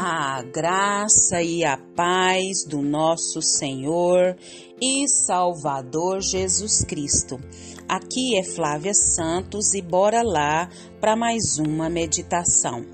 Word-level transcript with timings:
a 0.00 0.42
graça 0.42 1.42
e 1.42 1.64
a 1.64 1.76
paz 1.76 2.64
do 2.64 2.80
nosso 2.80 3.42
Senhor 3.42 4.36
e 4.80 5.08
Salvador 5.08 6.20
Jesus 6.20 6.84
Cristo. 6.84 7.36
Aqui 7.88 8.38
é 8.38 8.44
Flávia 8.44 8.94
Santos 8.94 9.74
e 9.74 9.82
bora 9.82 10.22
lá 10.22 10.68
para 11.00 11.16
mais 11.16 11.58
uma 11.58 11.90
meditação. 11.90 12.86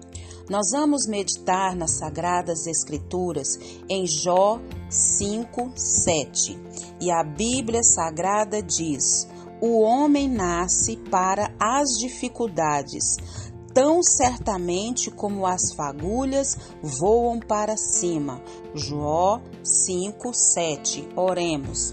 Nós 0.49 0.71
vamos 0.73 1.07
meditar 1.07 1.77
nas 1.77 1.91
Sagradas 1.91 2.67
Escrituras 2.67 3.59
em 3.87 4.07
Jó 4.07 4.59
5, 4.89 5.73
7. 5.77 6.59
E 7.03 7.11
a 7.11 7.23
Bíblia 7.23 7.83
Sagrada 7.83 8.63
diz: 8.63 9.29
O 9.61 9.83
homem 9.83 10.27
nasce 10.27 10.97
para 11.11 11.55
as 11.61 11.99
dificuldades 11.99 13.19
tão 13.75 14.03
certamente 14.03 15.11
como 15.11 15.45
as 15.45 15.75
fagulhas 15.75 16.57
voam 16.81 17.41
para 17.41 17.77
cima. 17.77 18.41
Jó 18.73 19.41
5, 19.63 20.33
7. 20.33 21.09
Oremos. 21.17 21.93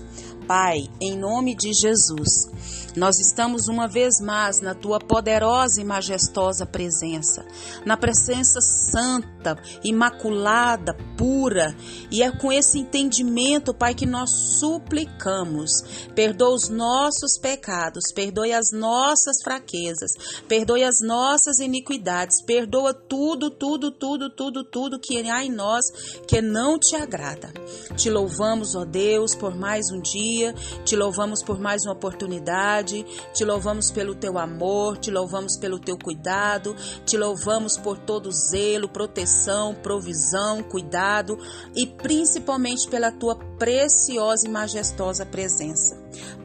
Pai, 0.53 0.89
em 0.99 1.17
nome 1.17 1.55
de 1.55 1.71
Jesus, 1.71 2.51
nós 2.97 3.19
estamos 3.19 3.69
uma 3.69 3.87
vez 3.87 4.19
mais 4.19 4.59
na 4.59 4.75
tua 4.75 4.99
poderosa 4.99 5.79
e 5.79 5.85
majestosa 5.85 6.65
presença, 6.65 7.45
na 7.85 7.95
presença 7.95 8.59
santa, 8.59 9.57
imaculada, 9.81 10.93
pura, 11.17 11.73
e 12.11 12.21
é 12.21 12.29
com 12.29 12.51
esse 12.51 12.79
entendimento, 12.79 13.73
Pai, 13.73 13.95
que 13.95 14.05
nós 14.05 14.29
suplicamos. 14.59 15.71
Perdoa 16.13 16.53
os 16.53 16.67
nossos 16.67 17.39
pecados, 17.39 18.11
perdoe 18.13 18.51
as 18.51 18.71
nossas 18.73 19.41
fraquezas, 19.41 20.11
perdoe 20.49 20.83
as 20.83 20.99
nossas 21.01 21.59
iniquidades, 21.59 22.41
perdoa 22.41 22.93
tudo, 22.93 23.49
tudo, 23.49 23.89
tudo, 23.89 24.29
tudo, 24.29 24.65
tudo 24.65 24.99
que 24.99 25.17
há 25.29 25.45
em 25.45 25.51
nós 25.51 25.85
que 26.27 26.41
não 26.41 26.77
te 26.77 26.95
agrada. 26.97 27.53
Te 27.95 28.09
louvamos, 28.09 28.75
ó 28.75 28.83
Deus, 28.83 29.33
por 29.33 29.55
mais 29.55 29.85
um 29.91 30.01
dia, 30.01 30.40
te 30.83 30.95
louvamos 30.95 31.43
por 31.43 31.59
mais 31.59 31.83
uma 31.85 31.93
oportunidade 31.93 33.05
te 33.33 33.45
louvamos 33.45 33.91
pelo 33.91 34.15
teu 34.15 34.37
amor, 34.37 34.97
te 34.97 35.11
louvamos 35.11 35.57
pelo 35.57 35.79
teu 35.79 35.97
cuidado, 35.97 36.75
te 37.05 37.17
louvamos 37.17 37.77
por 37.77 37.97
todo 37.97 38.31
zelo, 38.31 38.89
proteção, 38.89 39.73
provisão, 39.75 40.63
cuidado 40.63 41.37
e 41.75 41.87
principalmente 41.87 42.87
pela 42.89 43.11
tua 43.11 43.35
preciosa 43.57 44.47
e 44.47 44.49
majestosa 44.49 45.25
presença. 45.25 45.97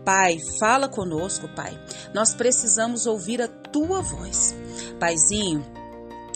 Pai, 0.05 0.38
fala 0.60 0.88
conosco, 0.88 1.48
Pai. 1.55 1.77
Nós 2.14 2.34
precisamos 2.34 3.06
ouvir 3.06 3.42
a 3.42 3.48
tua 3.48 4.00
voz. 4.00 4.55
Paizinho, 5.00 5.64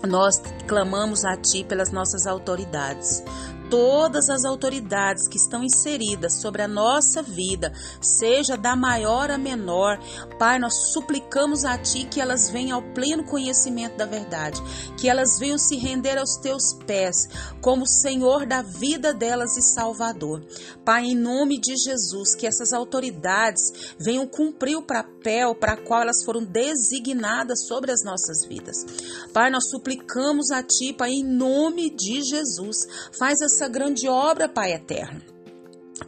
nós 0.09 0.41
clamamos 0.67 1.25
a 1.25 1.37
Ti 1.37 1.65
pelas 1.65 1.93
nossas 1.93 2.27
autoridades 2.27 3.23
todas 3.71 4.29
as 4.29 4.45
autoridades 4.45 5.29
que 5.29 5.37
estão 5.37 5.63
inseridas 5.63 6.41
sobre 6.41 6.61
a 6.63 6.69
nossa 6.69 7.23
vida, 7.23 7.73
seja 8.01 8.57
da 8.57 8.75
maior 8.75 9.31
a 9.31 9.39
menor, 9.39 9.99
Pai, 10.39 10.59
nós 10.59 10.93
suplicamos 10.93 11.65
a 11.65 11.79
Ti 11.79 12.05
que 12.05 12.21
elas 12.21 12.51
venham 12.51 12.79
ao 12.79 12.93
pleno 12.93 13.25
conhecimento 13.25 13.97
da 13.97 14.05
verdade, 14.05 14.61
que 14.97 15.09
elas 15.09 15.39
venham 15.39 15.59
se 15.59 15.77
render 15.77 16.19
aos 16.19 16.37
Teus 16.37 16.75
pés, 16.87 17.29
como 17.61 17.87
Senhor 17.87 18.47
da 18.47 18.63
vida 18.63 19.15
delas 19.15 19.57
e 19.57 19.63
Salvador. 19.63 20.45
Pai, 20.85 21.05
em 21.05 21.15
nome 21.15 21.59
de 21.59 21.77
Jesus, 21.77 22.35
que 22.35 22.47
essas 22.47 22.73
autoridades 22.73 23.95
venham 23.99 24.27
cumprir 24.27 24.77
o 24.77 24.83
papel 24.83 25.55
para 25.55 25.77
qual 25.77 26.03
elas 26.03 26.25
foram 26.25 26.43
designadas 26.43 27.67
sobre 27.67 27.93
as 27.93 28.03
nossas 28.03 28.45
vidas. 28.45 28.85
Pai, 29.33 29.51
nós 29.51 29.69
suplicamos 29.69 30.51
a 30.51 30.63
Ti, 30.63 30.93
Pai, 30.93 31.11
em 31.11 31.25
nome 31.25 31.91
de 31.91 32.23
Jesus, 32.23 32.79
faz 33.19 33.41
essa 33.41 33.60
essa 33.61 33.69
grande 33.69 34.09
obra, 34.09 34.49
Pai 34.49 34.73
eterno. 34.73 35.21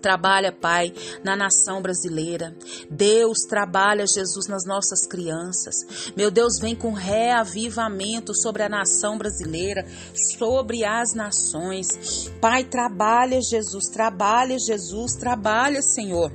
Trabalha, 0.00 0.50
Pai, 0.50 0.90
na 1.22 1.36
nação 1.36 1.82
brasileira. 1.82 2.56
Deus 2.90 3.40
trabalha, 3.40 4.06
Jesus, 4.06 4.48
nas 4.48 4.64
nossas 4.64 5.06
crianças. 5.06 6.12
Meu 6.16 6.30
Deus, 6.30 6.58
vem 6.58 6.74
com 6.74 6.92
reavivamento 6.92 8.34
sobre 8.34 8.62
a 8.62 8.70
nação 8.70 9.18
brasileira, 9.18 9.86
sobre 10.14 10.82
as 10.82 11.12
nações. 11.12 12.30
Pai, 12.40 12.64
trabalha, 12.64 13.42
Jesus, 13.42 13.90
trabalha, 13.90 14.58
Jesus, 14.58 15.14
trabalha, 15.14 15.82
Senhor. 15.82 16.32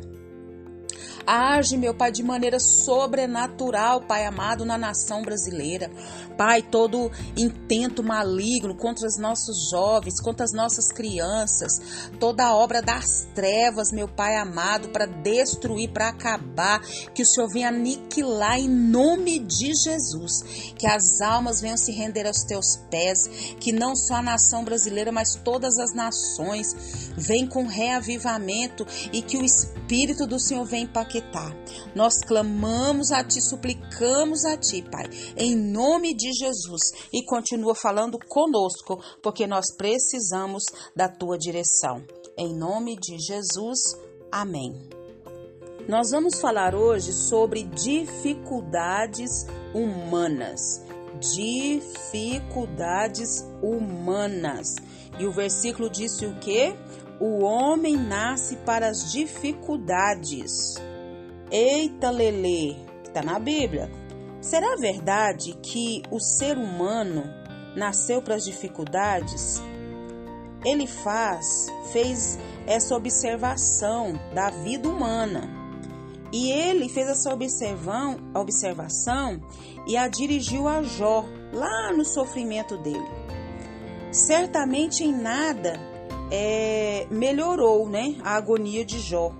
Age, 1.27 1.75
meu 1.75 1.93
Pai, 1.93 2.09
de 2.09 2.23
maneira 2.23 2.57
sobrenatural, 2.57 3.99
Pai 3.99 4.25
amado, 4.25 4.63
na 4.63 4.77
nação 4.77 5.21
brasileira. 5.21 5.91
Pai, 6.37 6.61
todo 6.61 7.11
intento 7.35 8.01
maligno 8.01 8.73
contra 8.73 9.05
os 9.05 9.17
nossos 9.17 9.69
jovens, 9.69 10.21
contra 10.21 10.45
as 10.45 10.53
nossas 10.53 10.89
crianças, 10.89 12.09
toda 12.17 12.45
a 12.45 12.55
obra 12.55 12.81
das 12.81 13.27
trevas, 13.35 13.91
meu 13.91 14.07
Pai 14.07 14.37
amado, 14.37 14.87
para 14.89 15.05
destruir, 15.05 15.91
para 15.91 16.09
acabar, 16.09 16.79
que 17.13 17.23
o 17.23 17.25
Senhor 17.25 17.49
venha 17.49 17.67
aniquilar 17.67 18.57
em 18.57 18.69
nome 18.69 19.39
de 19.39 19.73
Jesus, 19.73 20.43
que 20.77 20.87
as 20.87 21.19
almas 21.19 21.59
venham 21.59 21.75
se 21.75 21.91
render 21.91 22.25
aos 22.25 22.43
teus 22.43 22.77
pés, 22.89 23.27
que 23.59 23.73
não 23.73 23.97
só 23.97 24.15
a 24.15 24.21
nação 24.21 24.63
brasileira, 24.63 25.11
mas 25.11 25.35
todas 25.35 25.77
as 25.77 25.93
nações 25.93 27.11
venham 27.17 27.49
com 27.49 27.67
reavivamento 27.67 28.87
e 29.11 29.21
que 29.21 29.37
o 29.37 29.43
Espírito 29.43 30.25
do 30.25 30.39
Senhor 30.39 30.63
venha 30.63 30.85
impactar 31.17 31.57
nós 31.95 32.19
clamamos 32.19 33.11
a 33.11 33.23
Ti, 33.23 33.41
suplicamos 33.41 34.45
a 34.45 34.55
Ti, 34.55 34.83
Pai, 34.83 35.09
em 35.35 35.55
nome 35.55 36.13
de 36.15 36.31
Jesus. 36.31 36.91
E 37.11 37.25
continua 37.25 37.73
falando 37.73 38.19
conosco, 38.27 39.01
porque 39.21 39.47
nós 39.47 39.75
precisamos 39.75 40.63
da 40.95 41.09
Tua 41.09 41.35
direção. 41.37 42.05
Em 42.37 42.55
nome 42.55 42.95
de 42.97 43.17
Jesus, 43.17 43.79
amém. 44.31 44.87
Nós 45.87 46.11
vamos 46.11 46.39
falar 46.39 46.75
hoje 46.75 47.11
sobre 47.13 47.63
dificuldades 47.63 49.47
humanas. 49.73 50.85
Dificuldades 51.19 53.43
humanas. 53.63 54.75
E 55.17 55.25
o 55.25 55.31
versículo 55.31 55.89
disse 55.89 56.27
o 56.27 56.37
que? 56.37 56.75
O 57.19 57.43
homem 57.43 57.97
nasce 57.97 58.55
para 58.57 58.87
as 58.87 59.11
dificuldades. 59.11 60.75
Eita 61.49 62.09
Lele, 62.09 62.75
está 63.05 63.23
na 63.23 63.39
Bíblia. 63.39 63.89
Será 64.41 64.75
verdade 64.75 65.57
que 65.63 66.01
o 66.11 66.19
ser 66.19 66.57
humano 66.57 67.23
nasceu 67.73 68.21
para 68.21 68.35
as 68.35 68.43
dificuldades? 68.43 69.61
Ele 70.65 70.85
faz, 70.85 71.67
fez 71.93 72.37
essa 72.65 72.93
observação 72.93 74.19
da 74.33 74.49
vida 74.49 74.89
humana. 74.89 75.49
E 76.33 76.51
ele 76.51 76.89
fez 76.89 77.07
essa 77.07 77.33
observão, 77.33 78.17
observação 78.35 79.41
e 79.87 79.95
a 79.95 80.09
dirigiu 80.09 80.67
a 80.67 80.83
Jó, 80.83 81.23
lá 81.53 81.93
no 81.93 82.03
sofrimento 82.03 82.77
dele. 82.77 83.07
Certamente 84.11 85.01
em 85.01 85.13
nada 85.13 85.79
é, 86.29 87.07
melhorou 87.09 87.87
né, 87.87 88.17
a 88.21 88.35
agonia 88.35 88.83
de 88.83 88.99
Jó 88.99 89.31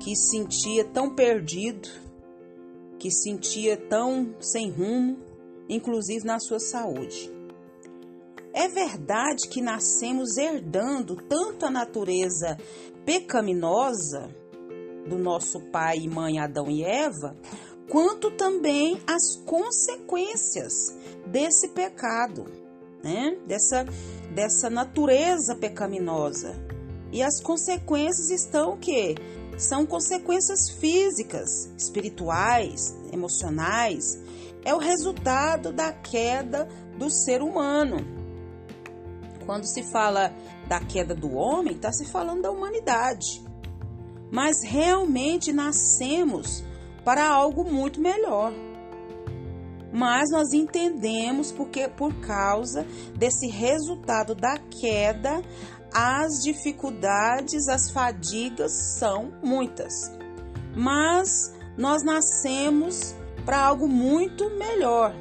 que 0.00 0.14
sentia 0.16 0.84
tão 0.84 1.14
perdido, 1.14 1.88
que 2.98 3.10
sentia 3.10 3.76
tão 3.76 4.34
sem 4.40 4.70
rumo, 4.70 5.18
inclusive 5.68 6.24
na 6.24 6.38
sua 6.38 6.58
saúde. 6.58 7.30
É 8.52 8.66
verdade 8.66 9.48
que 9.48 9.60
nascemos 9.60 10.36
herdando 10.36 11.16
tanto 11.16 11.66
a 11.66 11.70
natureza 11.70 12.56
pecaminosa 13.04 14.28
do 15.08 15.18
nosso 15.18 15.60
pai 15.70 15.98
e 15.98 16.08
mãe 16.08 16.38
Adão 16.38 16.70
e 16.70 16.82
Eva, 16.82 17.36
quanto 17.88 18.30
também 18.30 19.00
as 19.06 19.36
consequências 19.36 20.94
desse 21.26 21.68
pecado, 21.68 22.44
né? 23.02 23.38
dessa, 23.46 23.84
dessa 24.34 24.68
natureza 24.68 25.54
pecaminosa. 25.54 26.54
E 27.10 27.22
as 27.22 27.40
consequências 27.40 28.30
estão 28.30 28.72
o 28.72 28.76
quê? 28.76 29.14
São 29.58 29.84
consequências 29.84 30.70
físicas, 30.70 31.68
espirituais, 31.76 32.96
emocionais. 33.12 34.18
É 34.64 34.72
o 34.72 34.78
resultado 34.78 35.72
da 35.72 35.92
queda 35.92 36.68
do 36.96 37.10
ser 37.10 37.42
humano. 37.42 37.98
Quando 39.44 39.64
se 39.64 39.82
fala 39.82 40.32
da 40.68 40.78
queda 40.78 41.14
do 41.14 41.32
homem, 41.34 41.74
está 41.74 41.90
se 41.90 42.04
falando 42.04 42.42
da 42.42 42.50
humanidade. 42.50 43.42
Mas 44.30 44.62
realmente 44.62 45.52
nascemos 45.52 46.62
para 47.04 47.26
algo 47.28 47.64
muito 47.64 48.00
melhor. 48.00 48.52
Mas 49.90 50.30
nós 50.30 50.52
entendemos 50.52 51.50
porque 51.50 51.88
por 51.88 52.14
causa 52.20 52.86
desse 53.16 53.48
resultado 53.48 54.34
da 54.34 54.58
queda, 54.58 55.42
as 55.92 56.42
dificuldades, 56.42 57.68
as 57.68 57.90
fadigas 57.90 58.72
são 58.98 59.32
muitas. 59.42 60.10
Mas 60.76 61.52
nós 61.76 62.02
nascemos 62.02 63.14
para 63.44 63.60
algo 63.60 63.88
muito 63.88 64.50
melhor. 64.50 65.14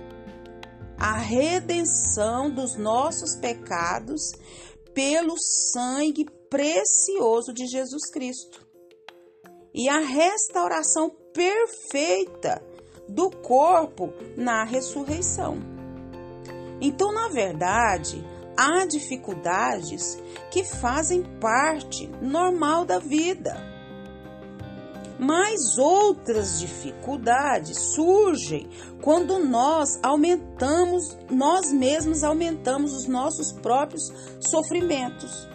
a 0.99 1.15
redenção 1.15 2.49
dos 2.49 2.75
nossos 2.75 3.35
pecados 3.35 4.31
pelo 4.93 5.35
sangue 5.37 6.25
precioso 6.49 7.53
de 7.53 7.67
Jesus 7.67 8.09
Cristo 8.09 8.65
e 9.73 9.87
a 9.87 9.99
restauração 9.99 11.11
perfeita 11.33 12.63
do 13.07 13.29
corpo 13.29 14.11
na 14.35 14.63
ressurreição. 14.63 15.59
Então, 16.81 17.13
na 17.13 17.29
verdade, 17.29 18.25
há 18.57 18.85
dificuldades 18.85 20.17
que 20.51 20.63
fazem 20.63 21.23
parte 21.39 22.09
normal 22.21 22.83
da 22.83 22.99
vida 22.99 23.77
mas 25.19 25.77
outras 25.77 26.59
dificuldades 26.59 27.77
surgem 27.95 28.69
quando 29.01 29.39
nós 29.39 29.99
aumentamos, 30.03 31.17
nós 31.29 31.71
mesmos 31.71 32.23
aumentamos 32.23 32.93
os 32.93 33.07
nossos 33.07 33.51
próprios 33.51 34.13
sofrimentos. 34.39 35.47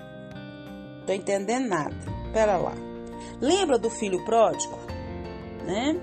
Tô 1.06 1.12
entendendo 1.12 1.68
nada. 1.68 1.94
Pera 2.32 2.56
lá. 2.56 2.74
Lembra 3.40 3.78
do 3.78 3.90
filho 3.90 4.24
pródigo, 4.24 4.78
né? 5.64 6.00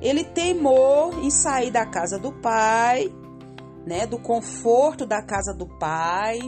Ele 0.00 0.24
teimou 0.24 1.12
em 1.22 1.30
sair 1.30 1.70
da 1.70 1.86
casa 1.86 2.18
do 2.18 2.32
pai, 2.32 3.12
né, 3.86 4.06
do 4.06 4.18
conforto 4.18 5.06
da 5.06 5.22
casa 5.22 5.52
do 5.52 5.66
pai, 5.66 6.38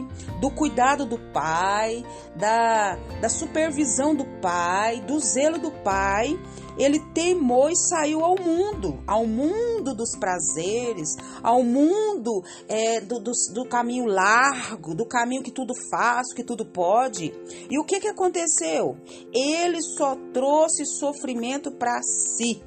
do 0.41 0.49
cuidado 0.49 1.05
do 1.05 1.17
pai, 1.31 2.03
da, 2.35 2.95
da 3.21 3.29
supervisão 3.29 4.15
do 4.15 4.25
pai, 4.41 5.01
do 5.01 5.19
zelo 5.19 5.59
do 5.59 5.71
pai, 5.71 6.37
ele 6.77 6.99
temou 7.13 7.69
e 7.69 7.75
saiu 7.75 8.23
ao 8.23 8.39
mundo, 8.39 9.03
ao 9.07 9.25
mundo 9.25 9.95
dos 9.95 10.15
prazeres, 10.17 11.15
ao 11.41 11.63
mundo 11.63 12.43
é, 12.67 13.01
do, 13.01 13.19
do, 13.19 13.31
do, 13.53 13.65
caminho 13.65 14.05
largo, 14.05 14.93
do 14.93 15.05
caminho 15.05 15.43
que 15.43 15.51
tudo 15.51 15.73
faz, 15.89 16.33
que 16.33 16.43
tudo 16.43 16.65
pode. 16.65 17.33
E 17.69 17.79
o 17.79 17.83
que, 17.83 17.99
que 17.99 18.07
aconteceu? 18.07 18.95
Ele 19.33 19.81
só 19.81 20.15
trouxe 20.31 20.85
sofrimento 20.85 21.71
para 21.71 21.99
si. 22.03 22.61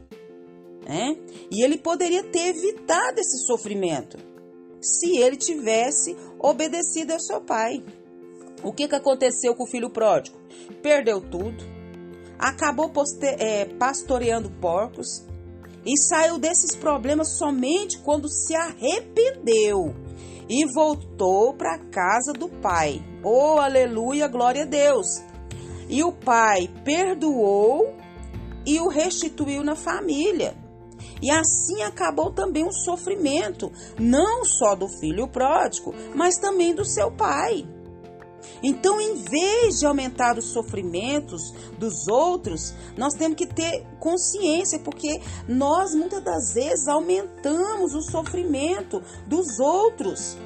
Né? 0.85 1.17
E 1.51 1.63
ele 1.63 1.79
poderia 1.79 2.25
ter 2.25 2.49
evitado 2.49 3.21
esse 3.21 3.47
sofrimento 3.47 4.31
se 4.81 5.19
ele 5.19 5.37
tivesse 5.37 6.17
obedecido 6.38 7.12
ao 7.12 7.21
seu 7.21 7.41
pai. 7.41 7.82
O 8.62 8.73
que, 8.73 8.88
que 8.88 8.94
aconteceu 8.94 9.55
com 9.55 9.65
o 9.65 9.71
filho 9.71 9.91
pródigo? 9.91 10.38
Perdeu 10.82 11.21
tudo, 11.21 11.65
acabou 12.38 12.91
é, 13.23 13.65
pastoreando 13.65 14.50
porcos 14.50 15.25
e 15.85 15.97
saiu 15.97 16.38
desses 16.38 16.77
problemas 16.77 17.38
somente 17.38 17.99
quando 17.99 18.29
se 18.29 18.55
arrependeu 18.55 19.94
e 20.49 20.67
voltou 20.75 21.55
para 21.55 21.75
a 21.75 21.79
casa 21.79 22.33
do 22.33 22.49
pai. 22.49 23.03
Oh, 23.23 23.59
aleluia, 23.59 24.26
glória 24.26 24.62
a 24.62 24.67
Deus! 24.67 25.23
E 25.88 26.03
o 26.03 26.12
pai 26.12 26.69
perdoou 26.85 27.94
e 28.67 28.79
o 28.81 28.88
restituiu 28.88 29.62
na 29.62 29.75
família. 29.75 30.56
E 31.23 31.31
assim 31.31 31.83
acabou 31.83 32.33
também 32.33 32.65
o 32.67 32.73
sofrimento, 32.73 33.71
não 33.99 34.45
só 34.45 34.75
do 34.75 34.89
filho 34.89 35.29
pródigo, 35.29 35.95
mas 36.15 36.39
também 36.39 36.75
do 36.75 36.85
seu 36.85 37.11
pai. 37.11 37.67
Então, 38.63 39.01
em 39.01 39.17
vez 39.17 39.81
de 39.81 39.87
aumentar 39.87 40.39
os 40.39 40.47
sofrimentos 40.53 41.53
dos 41.79 42.09
outros, 42.09 42.75
nós 42.97 43.15
temos 43.15 43.37
que 43.37 43.47
ter 43.47 43.87
consciência, 43.99 44.79
porque 44.79 45.21
nós 45.49 45.95
muitas 45.95 46.23
das 46.23 46.55
vezes 46.55 46.89
aumentamos 46.89 47.95
o 47.95 48.03
sofrimento 48.03 49.03
dos 49.27 49.59
outros 49.59 50.37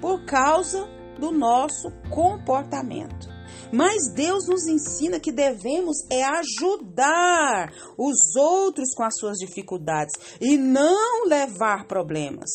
por 0.00 0.24
causa 0.24 0.86
do 1.18 1.30
nosso 1.30 1.90
comportamento. 2.10 3.31
Mas 3.72 4.12
Deus 4.12 4.46
nos 4.46 4.66
ensina 4.66 5.18
que 5.18 5.32
devemos 5.32 5.96
é 6.10 6.22
ajudar 6.22 7.72
os 7.96 8.36
outros 8.36 8.94
com 8.94 9.02
as 9.02 9.16
suas 9.18 9.38
dificuldades 9.38 10.12
e 10.40 10.58
não 10.58 11.26
levar 11.26 11.86
problemas. 11.86 12.50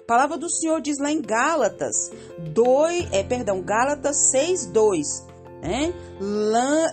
A 0.00 0.06
palavra 0.06 0.36
do 0.36 0.50
Senhor 0.50 0.80
diz 0.80 0.98
lá 0.98 1.12
em 1.12 1.22
Gálatas 1.22 2.10
2, 2.52 3.12
é, 3.12 3.22
perdão, 3.22 3.62
Gálatas 3.62 4.30
6, 4.30 4.66
2 4.66 5.27
né? 5.60 5.92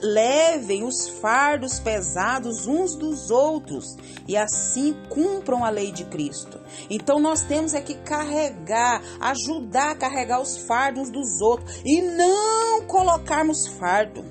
Levem 0.01 0.83
os 0.83 1.07
fardos 1.07 1.79
pesados 1.79 2.67
uns 2.67 2.95
dos 2.95 3.29
outros 3.29 3.95
e 4.27 4.35
assim 4.35 4.95
cumpram 5.09 5.63
a 5.63 5.69
lei 5.69 5.91
de 5.91 6.05
Cristo. 6.05 6.59
Então 6.89 7.19
nós 7.19 7.43
temos 7.43 7.73
é 7.73 7.81
que 7.81 7.95
carregar, 7.95 9.01
ajudar 9.19 9.91
a 9.91 9.95
carregar 9.95 10.41
os 10.41 10.57
fardos 10.57 11.09
dos 11.09 11.41
outros 11.41 11.81
e 11.85 12.01
não 12.01 12.81
colocarmos 12.87 13.67
fardo. 13.67 14.23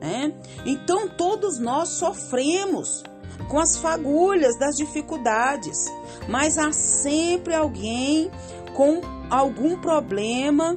Né? 0.00 0.32
Então 0.64 1.08
todos 1.08 1.58
nós 1.58 1.90
sofremos 1.90 3.02
com 3.48 3.58
as 3.58 3.76
fagulhas 3.76 4.58
das 4.58 4.76
dificuldades, 4.76 5.84
mas 6.28 6.56
há 6.56 6.72
sempre 6.72 7.54
alguém 7.54 8.30
com 8.74 9.00
algum 9.30 9.78
problema 9.78 10.76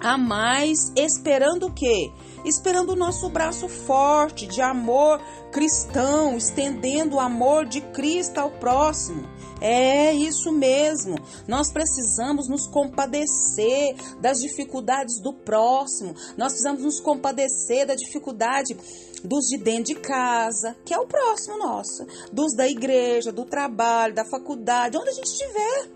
a 0.00 0.18
mais, 0.18 0.92
esperando 0.96 1.66
o 1.66 1.72
quê? 1.72 2.10
Esperando 2.44 2.90
o 2.90 2.96
nosso 2.96 3.28
braço 3.28 3.68
forte 3.68 4.46
de 4.46 4.62
amor 4.62 5.20
cristão, 5.50 6.36
estendendo 6.36 7.16
o 7.16 7.20
amor 7.20 7.64
de 7.64 7.80
Cristo 7.80 8.38
ao 8.38 8.50
próximo. 8.50 9.26
É 9.60 10.12
isso 10.12 10.52
mesmo. 10.52 11.16
Nós 11.48 11.72
precisamos 11.72 12.46
nos 12.46 12.66
compadecer 12.66 13.96
das 14.20 14.38
dificuldades 14.38 15.18
do 15.20 15.32
próximo. 15.32 16.14
Nós 16.36 16.52
precisamos 16.52 16.82
nos 16.82 17.00
compadecer 17.00 17.86
da 17.86 17.94
dificuldade 17.94 18.76
dos 19.24 19.46
de 19.46 19.56
dentro 19.56 19.94
de 19.94 20.00
casa, 20.00 20.76
que 20.84 20.92
é 20.92 20.98
o 20.98 21.06
próximo 21.06 21.58
nosso, 21.58 22.06
dos 22.30 22.54
da 22.54 22.68
igreja, 22.68 23.32
do 23.32 23.44
trabalho, 23.44 24.14
da 24.14 24.24
faculdade, 24.24 24.96
onde 24.98 25.08
a 25.08 25.14
gente 25.14 25.28
estiver. 25.28 25.95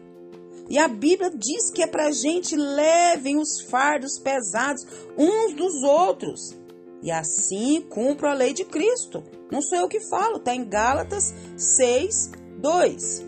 E 0.71 0.79
a 0.79 0.87
Bíblia 0.87 1.33
diz 1.37 1.69
que 1.69 1.83
é 1.83 1.87
para 1.87 2.13
gente 2.13 2.55
levem 2.55 3.37
os 3.37 3.61
fardos 3.61 4.21
pesados 4.21 4.87
uns 5.19 5.53
dos 5.53 5.83
outros. 5.83 6.57
E 7.03 7.11
assim 7.11 7.81
cumpro 7.83 8.29
a 8.29 8.35
lei 8.35 8.53
de 8.53 8.65
Cristo. 8.65 9.25
Não 9.51 9.61
sou 9.61 9.79
eu 9.79 9.89
que 9.89 9.99
falo, 10.09 10.37
está 10.37 10.55
em 10.55 10.65
Gálatas 10.65 11.35
6, 11.57 12.31
2. 12.59 13.27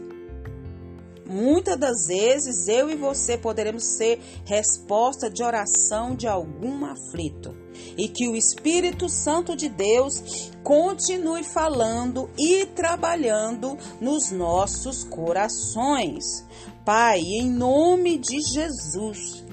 Muitas 1.26 1.76
das 1.76 2.06
vezes 2.06 2.68
eu 2.68 2.88
e 2.88 2.94
você 2.94 3.36
poderemos 3.36 3.82
ser 3.96 4.20
resposta 4.44 5.28
de 5.28 5.42
oração 5.42 6.14
de 6.14 6.28
algum 6.28 6.84
aflito. 6.84 7.61
E 7.96 8.08
que 8.08 8.28
o 8.28 8.36
Espírito 8.36 9.08
Santo 9.08 9.56
de 9.56 9.68
Deus 9.68 10.50
continue 10.62 11.44
falando 11.44 12.30
e 12.38 12.66
trabalhando 12.66 13.76
nos 14.00 14.30
nossos 14.30 15.04
corações. 15.04 16.46
Pai, 16.84 17.20
em 17.20 17.50
nome 17.50 18.18
de 18.18 18.40
Jesus, 18.40 19.44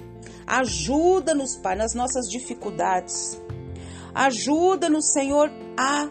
ajuda-nos, 0.46 1.56
Pai, 1.58 1.76
nas 1.76 1.94
nossas 1.94 2.28
dificuldades. 2.30 3.40
Ajuda-nos, 4.14 5.12
Senhor, 5.12 5.52
a 5.78 6.10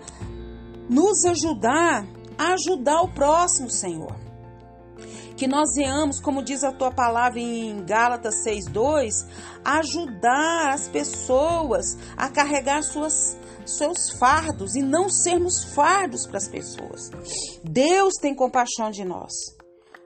nos 0.89 1.25
ajudar, 1.25 2.07
a 2.37 2.55
ajudar 2.55 3.03
o 3.03 3.09
próximo, 3.09 3.71
Senhor. 3.71 4.18
Que 5.39 5.47
nós 5.47 5.69
venhamos, 5.77 6.19
como 6.21 6.43
diz 6.43 6.65
a 6.65 6.73
tua 6.73 6.91
palavra 6.91 7.39
em 7.39 7.85
Gálatas 7.85 8.43
6:2, 8.43 9.25
ajudar 9.65 10.75
as 10.75 10.89
pessoas 10.89 11.97
a 12.17 12.29
carregar 12.29 12.83
suas 12.83 13.39
seus 13.65 14.19
fardos 14.19 14.75
e 14.75 14.83
não 14.83 15.09
sermos 15.09 15.63
fardos 15.75 16.27
para 16.27 16.39
as 16.39 16.49
pessoas. 16.49 17.11
Deus 17.63 18.15
tem 18.21 18.35
compaixão 18.35 18.91
de 18.91 19.05
nós. 19.05 19.33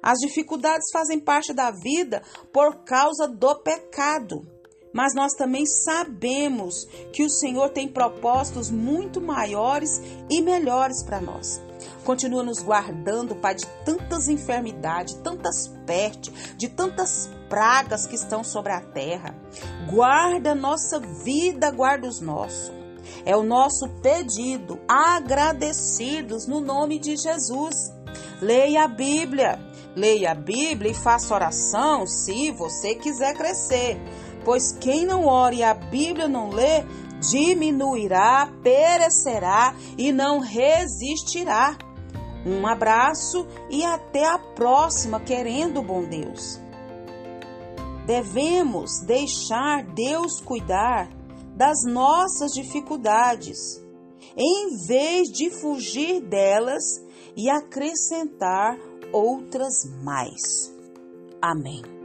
As 0.02 0.18
dificuldades 0.18 0.90
fazem 0.92 1.18
parte 1.18 1.54
da 1.54 1.70
vida 1.70 2.22
por 2.52 2.84
causa 2.84 3.26
do 3.26 3.54
pecado. 3.62 4.46
Mas 4.92 5.14
nós 5.14 5.32
também 5.32 5.64
sabemos 5.64 6.74
que 7.10 7.24
o 7.24 7.30
Senhor 7.30 7.70
tem 7.70 7.88
propósitos 7.88 8.70
muito 8.70 9.18
maiores 9.18 9.98
e 10.28 10.42
melhores 10.42 11.02
para 11.02 11.22
nós. 11.22 11.71
Continua 12.04 12.42
nos 12.42 12.60
guardando, 12.60 13.36
Pai, 13.36 13.54
de 13.54 13.66
tantas 13.84 14.28
enfermidades, 14.28 15.14
tantas 15.14 15.68
pestes, 15.86 16.56
de 16.56 16.68
tantas 16.68 17.30
pragas 17.48 18.06
que 18.06 18.16
estão 18.16 18.42
sobre 18.42 18.72
a 18.72 18.80
terra. 18.80 19.34
Guarda 19.88 20.54
nossa 20.54 20.98
vida, 20.98 21.70
guarda 21.70 22.08
os 22.08 22.20
nossos. 22.20 22.72
É 23.24 23.36
o 23.36 23.42
nosso 23.42 23.88
pedido, 24.00 24.80
agradecidos 24.88 26.46
no 26.46 26.60
nome 26.60 26.98
de 26.98 27.16
Jesus. 27.16 27.92
Leia 28.40 28.84
a 28.84 28.88
Bíblia, 28.88 29.60
leia 29.94 30.32
a 30.32 30.34
Bíblia 30.34 30.90
e 30.90 30.94
faça 30.94 31.34
oração 31.34 32.06
se 32.06 32.50
você 32.50 32.94
quiser 32.94 33.34
crescer. 33.34 34.00
Pois 34.44 34.72
quem 34.72 35.06
não 35.06 35.26
ore 35.26 35.58
e 35.58 35.62
a 35.62 35.74
Bíblia 35.74 36.26
não 36.26 36.50
lê, 36.50 36.84
diminuirá, 37.20 38.48
perecerá 38.62 39.76
e 39.96 40.10
não 40.10 40.40
resistirá. 40.40 41.76
Um 42.44 42.66
abraço 42.66 43.46
e 43.70 43.84
até 43.84 44.26
a 44.26 44.38
próxima, 44.38 45.20
querendo 45.20 45.80
o 45.80 45.82
bom 45.82 46.04
Deus. 46.04 46.60
Devemos 48.06 49.00
deixar 49.00 49.84
Deus 49.84 50.40
cuidar 50.40 51.08
das 51.56 51.84
nossas 51.86 52.52
dificuldades, 52.52 53.80
em 54.36 54.86
vez 54.86 55.28
de 55.28 55.50
fugir 55.50 56.20
delas 56.20 56.82
e 57.36 57.48
acrescentar 57.48 58.76
outras 59.12 59.84
mais. 60.02 60.72
Amém. 61.40 62.01